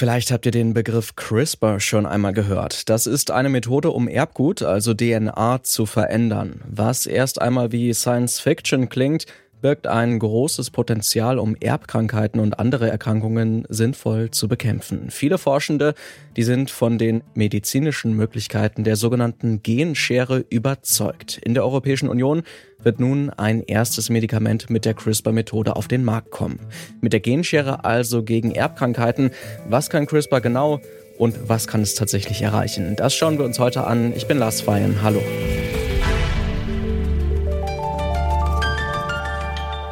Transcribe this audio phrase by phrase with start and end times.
[0.00, 2.88] Vielleicht habt ihr den Begriff CRISPR schon einmal gehört.
[2.88, 6.62] Das ist eine Methode, um Erbgut, also DNA, zu verändern.
[6.66, 9.26] Was erst einmal wie Science Fiction klingt,
[9.60, 15.10] birgt ein großes Potenzial, um Erbkrankheiten und andere Erkrankungen sinnvoll zu bekämpfen.
[15.10, 15.94] Viele Forschende,
[16.36, 21.38] die sind von den medizinischen Möglichkeiten der sogenannten Genschere überzeugt.
[21.38, 22.42] In der Europäischen Union
[22.82, 26.60] wird nun ein erstes Medikament mit der CRISPR-Methode auf den Markt kommen.
[27.00, 29.30] Mit der Genschere also gegen Erbkrankheiten.
[29.68, 30.80] Was kann CRISPR genau
[31.18, 32.96] und was kann es tatsächlich erreichen?
[32.96, 34.14] Das schauen wir uns heute an.
[34.16, 35.02] Ich bin Lars Feyen.
[35.02, 35.20] Hallo.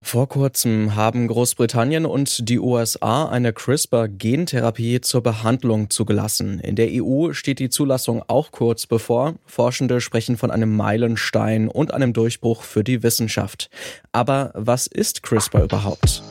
[0.00, 6.60] Vor kurzem haben Großbritannien und die USA eine CRISPR-Gentherapie zur Behandlung zugelassen.
[6.60, 9.34] In der EU steht die Zulassung auch kurz bevor.
[9.44, 13.70] Forschende sprechen von einem Meilenstein und einem Durchbruch für die Wissenschaft.
[14.12, 16.22] Aber was ist CRISPR überhaupt?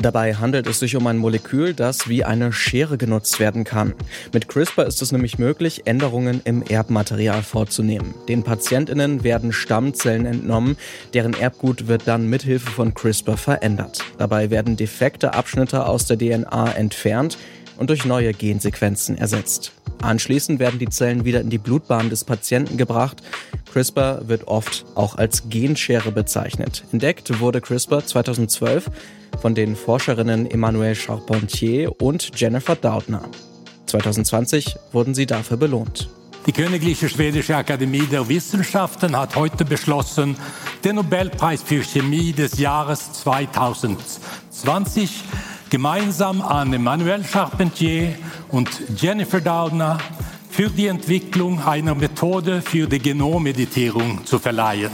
[0.00, 3.94] Dabei handelt es sich um ein Molekül, das wie eine Schere genutzt werden kann.
[4.32, 8.14] Mit CRISPR ist es nämlich möglich, Änderungen im Erbmaterial vorzunehmen.
[8.28, 10.76] Den Patientinnen werden Stammzellen entnommen,
[11.14, 14.04] deren Erbgut wird dann mithilfe von CRISPR verändert.
[14.18, 17.36] Dabei werden defekte Abschnitte aus der DNA entfernt
[17.78, 19.72] und durch neue Gensequenzen ersetzt.
[20.02, 23.22] Anschließend werden die Zellen wieder in die Blutbahn des Patienten gebracht.
[23.72, 26.84] CRISPR wird oft auch als Genschere bezeichnet.
[26.92, 28.90] Entdeckt wurde CRISPR 2012
[29.40, 33.22] von den Forscherinnen Emmanuelle Charpentier und Jennifer Doudna.
[33.86, 36.08] 2020 wurden sie dafür belohnt.
[36.46, 40.36] Die Königliche Schwedische Akademie der Wissenschaften hat heute beschlossen,
[40.82, 45.24] den Nobelpreis für Chemie des Jahres 2020
[45.70, 48.14] gemeinsam an Emmanuel Charpentier
[48.48, 49.98] und Jennifer Doudna
[50.50, 54.90] für die Entwicklung einer Methode für die Genommeditierung zu verleihen.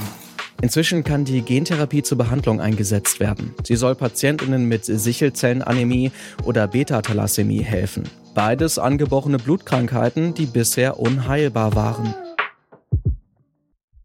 [0.62, 3.54] Inzwischen kann die Gentherapie zur Behandlung eingesetzt werden.
[3.64, 6.10] Sie soll Patientinnen mit Sichelzellenanämie
[6.44, 8.08] oder Beta-Thalassämie helfen.
[8.34, 12.14] Beides angeborene Blutkrankheiten, die bisher unheilbar waren.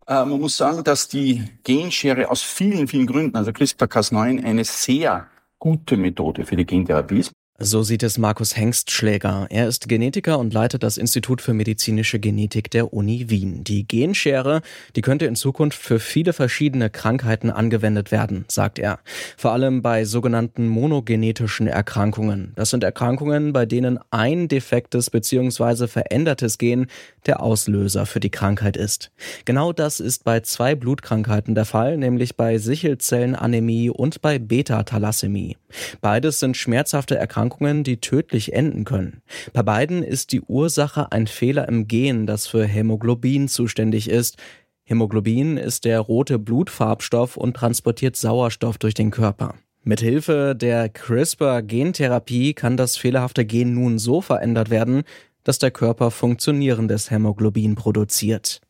[0.05, 5.27] Äh, man muss sagen, dass die Genschere aus vielen, vielen Gründen, also CRISPR-Cas9, eine sehr
[5.59, 7.33] gute Methode für die Gentherapie ist.
[7.61, 9.47] So sieht es Markus Hengstschläger.
[9.49, 13.65] Er ist Genetiker und leitet das Institut für medizinische Genetik der Uni Wien.
[13.65, 14.61] Die Genschere,
[14.95, 18.99] die könnte in Zukunft für viele verschiedene Krankheiten angewendet werden, sagt er.
[19.35, 22.53] Vor allem bei sogenannten monogenetischen Erkrankungen.
[22.55, 25.87] Das sind Erkrankungen, bei denen ein defektes bzw.
[25.87, 26.87] verändertes Gen
[27.25, 29.11] der Auslöser für die Krankheit ist.
[29.43, 35.57] Genau das ist bei zwei Blutkrankheiten der Fall, nämlich bei Sichelzellenanämie und bei Beta-Thalassämie.
[36.01, 39.21] Beides sind schmerzhafte Erkrankungen, die tödlich enden können.
[39.53, 44.37] Bei beiden ist die Ursache ein Fehler im Gen, das für Hämoglobin zuständig ist.
[44.83, 49.55] Hämoglobin ist der rote Blutfarbstoff und transportiert Sauerstoff durch den Körper.
[49.83, 55.03] Mithilfe der CRISPR-Gentherapie kann das fehlerhafte Gen nun so verändert werden,
[55.43, 58.61] dass der Körper funktionierendes Hämoglobin produziert.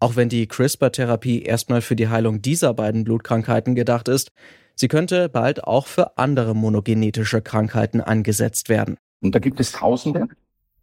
[0.00, 4.30] Auch wenn die CRISPR-Therapie erstmal für die Heilung dieser beiden Blutkrankheiten gedacht ist,
[4.80, 8.96] Sie könnte bald auch für andere monogenetische Krankheiten eingesetzt werden.
[9.20, 10.28] Und da gibt es Tausende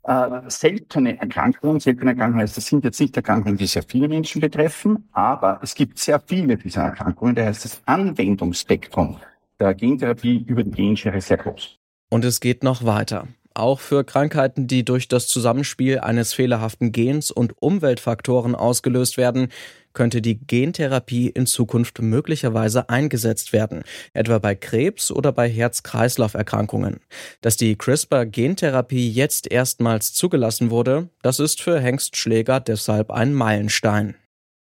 [0.04, 1.80] äh, seltene Erkrankungen.
[1.80, 5.76] Seltene Erkrankungen heißt, das sind jetzt nicht Erkrankungen, die sehr viele Menschen betreffen, aber es
[5.76, 7.36] gibt sehr viele dieser Erkrankungen.
[7.36, 9.18] Da heißt das Anwendungsspektrum
[9.62, 11.78] der Gentherapie über die Genschere sehr groß.
[12.10, 13.30] Und es geht noch weiter.
[13.58, 19.48] Auch für Krankheiten, die durch das Zusammenspiel eines fehlerhaften Gens und Umweltfaktoren ausgelöst werden,
[19.94, 27.00] könnte die Gentherapie in Zukunft möglicherweise eingesetzt werden, etwa bei Krebs oder bei Herz-Kreislauf-Erkrankungen.
[27.40, 34.16] Dass die CRISPR-Gentherapie jetzt erstmals zugelassen wurde, das ist für Hengst Schläger deshalb ein Meilenstein.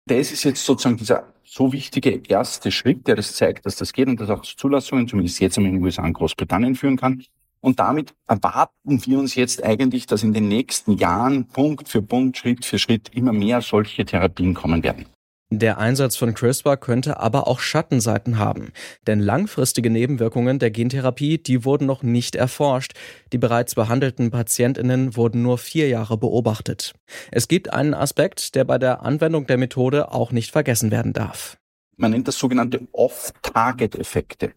[0.06, 4.08] Das ist jetzt sozusagen dieser so wichtige erste Schritt, der das zeigt, dass das geht
[4.08, 7.24] und das auch zu Zulassungen, zumindest jetzt in den USA und Großbritannien führen kann.
[7.64, 12.36] Und damit erwarten wir uns jetzt eigentlich, dass in den nächsten Jahren Punkt für Punkt,
[12.36, 15.06] Schritt für Schritt immer mehr solche Therapien kommen werden.
[15.50, 18.72] Der Einsatz von CRISPR könnte aber auch Schattenseiten haben,
[19.06, 22.92] denn langfristige Nebenwirkungen der Gentherapie, die wurden noch nicht erforscht.
[23.32, 26.92] Die bereits behandelten Patientinnen wurden nur vier Jahre beobachtet.
[27.30, 31.56] Es gibt einen Aspekt, der bei der Anwendung der Methode auch nicht vergessen werden darf.
[31.96, 34.52] Man nennt das sogenannte Off-Target-Effekte.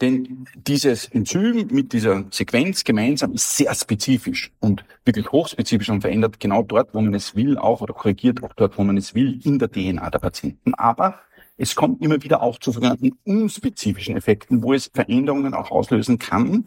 [0.00, 6.38] Denn dieses Enzym mit dieser Sequenz gemeinsam ist sehr spezifisch und wirklich hochspezifisch und verändert
[6.38, 9.40] genau dort, wo man es will, auch oder korrigiert auch dort, wo man es will,
[9.44, 10.74] in der DNA der Patienten.
[10.74, 11.18] Aber
[11.56, 16.64] es kommt immer wieder auch zu sogenannten unspezifischen Effekten, wo es Veränderungen auch auslösen kann,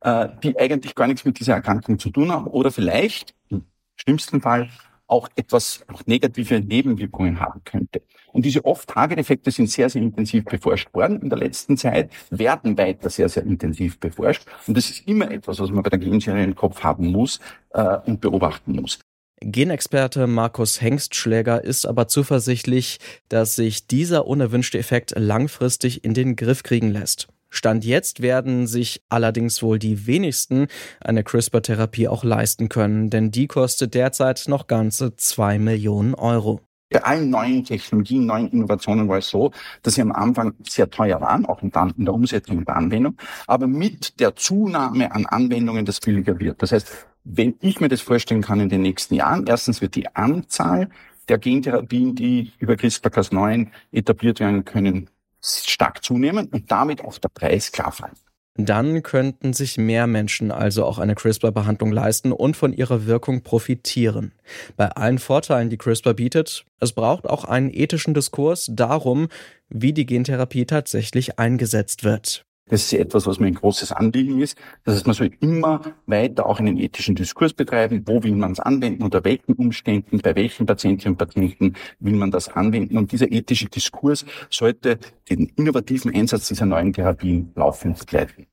[0.00, 3.64] äh, die eigentlich gar nichts mit dieser Erkrankung zu tun haben oder vielleicht im
[3.96, 4.68] schlimmsten Fall
[5.14, 8.02] auch etwas auch negative Nebenwirkungen haben könnte.
[8.32, 13.08] Und diese Off-Target-Effekte sind sehr, sehr intensiv beforscht worden in der letzten Zeit, werden weiter
[13.08, 14.44] sehr, sehr intensiv beforscht.
[14.66, 17.38] Und das ist immer etwas, was man bei der Genserie im Kopf haben muss
[17.70, 18.98] äh, und beobachten muss.
[19.40, 26.64] Genexperte Markus Hengstschläger ist aber zuversichtlich, dass sich dieser unerwünschte Effekt langfristig in den Griff
[26.64, 27.28] kriegen lässt.
[27.54, 30.66] Stand jetzt werden sich allerdings wohl die wenigsten
[31.00, 36.60] eine CRISPR-Therapie auch leisten können, denn die kostet derzeit noch ganze zwei Millionen Euro.
[36.90, 39.52] Bei allen neuen Technologien, neuen Innovationen war es so,
[39.82, 43.16] dass sie am Anfang sehr teuer waren, auch in der Umsetzung und der Anwendung,
[43.46, 46.62] aber mit der Zunahme an Anwendungen das billiger wird.
[46.62, 50.14] Das heißt, wenn ich mir das vorstellen kann in den nächsten Jahren, erstens wird die
[50.14, 50.88] Anzahl
[51.28, 55.08] der Gentherapien, die über CRISPR-Cas9 etabliert werden können,
[55.44, 58.16] stark zunehmen und damit auch der Preis klar fallen.
[58.56, 64.32] Dann könnten sich mehr Menschen also auch eine CRISPR-Behandlung leisten und von ihrer Wirkung profitieren.
[64.76, 69.26] Bei allen Vorteilen, die CRISPR bietet, es braucht auch einen ethischen Diskurs darum,
[69.68, 72.46] wie die Gentherapie tatsächlich eingesetzt wird.
[72.66, 74.56] Das ist etwas, was mir ein großes Anliegen ist.
[74.84, 78.04] Das heißt, man soll immer weiter auch einen ethischen Diskurs betreiben.
[78.06, 79.02] Wo will man es anwenden?
[79.02, 80.20] Unter welchen Umständen?
[80.20, 82.96] Bei welchen Patientinnen und Patienten will man das anwenden?
[82.96, 88.46] Und dieser ethische Diskurs sollte den innovativen Einsatz dieser neuen Therapien laufend begleiten.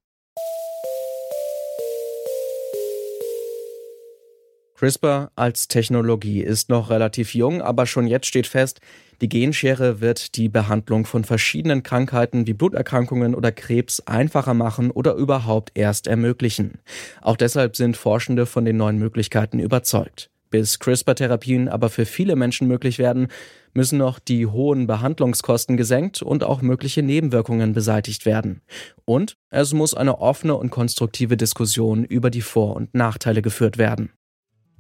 [4.82, 8.82] CRISPR als Technologie ist noch relativ jung, aber schon jetzt steht fest,
[9.22, 15.14] die Genschere wird die Behandlung von verschiedenen Krankheiten wie Bluterkrankungen oder Krebs einfacher machen oder
[15.14, 16.80] überhaupt erst ermöglichen.
[17.22, 20.32] Auch deshalb sind Forschende von den neuen Möglichkeiten überzeugt.
[20.50, 23.28] Bis CRISPR-Therapien aber für viele Menschen möglich werden,
[23.76, 28.62] müssen noch die hohen Behandlungskosten gesenkt und auch mögliche Nebenwirkungen beseitigt werden.
[29.06, 34.12] Und es muss eine offene und konstruktive Diskussion über die Vor- und Nachteile geführt werden.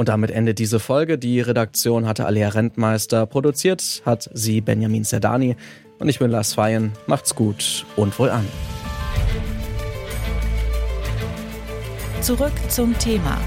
[0.02, 1.20] Und damit endet diese Folge.
[1.20, 3.28] Die Redaktion hatte Alea Rentmeister.
[3.28, 5.56] Produziert hat sie Benjamin Zerdani.
[6.00, 6.94] Und ich bin Lars Feyen.
[7.06, 8.44] Macht's gut und wohl an.
[12.20, 13.38] Zurück zum Thema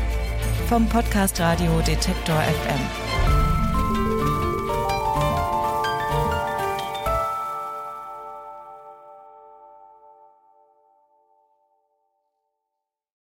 [0.68, 3.23] vom Podcast Radio Detektor FM.